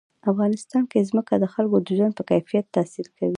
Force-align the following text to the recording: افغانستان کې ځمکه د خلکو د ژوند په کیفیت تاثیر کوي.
افغانستان 0.31 0.83
کې 0.91 1.07
ځمکه 1.09 1.33
د 1.39 1.45
خلکو 1.53 1.77
د 1.81 1.87
ژوند 1.97 2.13
په 2.17 2.23
کیفیت 2.31 2.65
تاثیر 2.75 3.07
کوي. 3.17 3.29